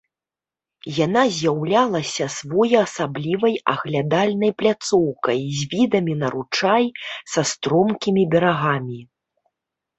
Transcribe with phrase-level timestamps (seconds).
[1.05, 6.85] Яна з'яўлялася своеасаблівай аглядальнай пляцоўкай з відамі на ручай
[7.37, 8.99] са стромкімі берагамі.